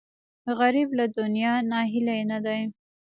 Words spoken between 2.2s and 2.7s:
نه دی